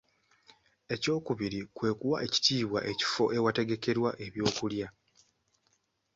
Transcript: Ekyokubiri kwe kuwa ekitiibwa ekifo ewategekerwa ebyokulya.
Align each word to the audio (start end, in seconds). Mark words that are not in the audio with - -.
Ekyokubiri 0.93 1.59
kwe 1.75 1.89
kuwa 1.99 2.17
ekitiibwa 2.25 2.79
ekifo 2.91 3.23
ewategekerwa 3.37 4.09
ebyokulya. 4.25 4.87